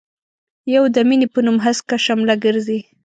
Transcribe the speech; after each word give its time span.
يو 0.75 0.83
د 0.95 0.97
مينې 1.07 1.27
په 1.33 1.39
نوم 1.45 1.57
هسکه 1.65 1.95
شمله 2.05 2.35
ګرزي. 2.43 2.79